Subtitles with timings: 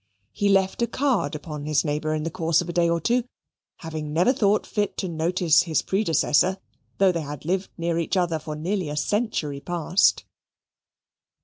[0.31, 3.23] He left a card upon his neighbour in the course of a day or two,
[3.81, 6.57] having never thought fit to notice his predecessor,
[6.97, 10.25] though they had lived near each other for near a century past.